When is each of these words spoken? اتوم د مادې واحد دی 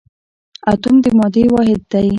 اتوم 0.71 0.95
د 1.03 1.05
مادې 1.17 1.43
واحد 1.53 1.81
دی 1.91 2.09